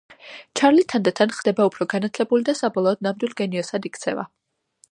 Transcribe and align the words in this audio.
ჩარლი 0.59 0.85
თანდათან 0.93 1.33
ხდება 1.39 1.67
უფრო 1.71 1.87
განათლებული 1.93 2.47
და 2.47 2.55
საბოლოოდ 2.63 3.05
ნამდვილ 3.09 3.37
გენიოსად 3.43 3.87
იქცევა. 3.91 4.25